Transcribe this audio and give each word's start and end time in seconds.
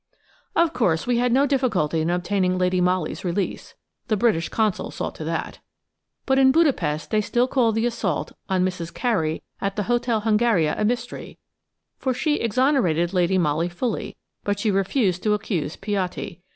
Of 0.55 0.73
course, 0.73 1.05
we 1.05 1.19
had 1.19 1.31
no 1.31 1.45
difficulty 1.45 2.01
in 2.01 2.09
obtaining 2.09 2.57
Lady 2.57 2.81
Molly's 2.81 3.23
release. 3.23 3.75
The 4.07 4.17
British 4.17 4.49
Consul 4.49 4.89
saw 4.89 5.11
to 5.11 5.23
that. 5.25 5.59
But 6.25 6.39
in 6.39 6.51
Budapest 6.51 7.11
they 7.11 7.21
still 7.21 7.47
call 7.47 7.71
the 7.71 7.85
assault 7.85 8.31
on 8.49 8.65
"Mrs. 8.65 8.91
Carey" 8.91 9.43
at 9.61 9.75
the 9.75 9.83
Hotel 9.83 10.21
Hungaria 10.21 10.73
a 10.75 10.83
mystery, 10.83 11.37
for 11.99 12.15
she 12.15 12.37
exonerated 12.37 13.13
Lady 13.13 13.37
Molly 13.37 13.69
fully, 13.69 14.17
but 14.43 14.57
she 14.57 14.71
refused 14.71 15.21
to 15.21 15.35
accuse 15.35 15.75
Piatti. 15.75 16.41